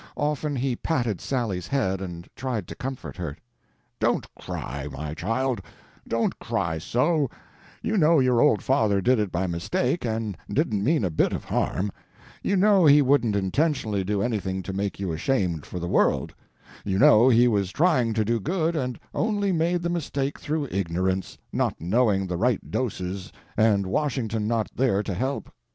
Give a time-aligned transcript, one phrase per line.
[0.17, 3.37] Often he patted Sally's head and tried to comfort her.
[3.99, 5.61] "Don't cry, my child,
[6.07, 7.29] don't cry so;
[7.83, 11.43] you know your old father did it by mistake and didn't mean a bit of
[11.43, 11.91] harm;
[12.41, 16.33] you know he wouldn't intentionally do anything to make you ashamed for the world;
[16.83, 21.37] you know he was trying to do good and only made the mistake through ignorance,
[21.53, 25.53] not knowing the right doses and Washington not there to help.